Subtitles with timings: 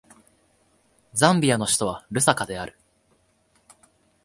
[1.13, 2.75] ザンビアの首都はルサカである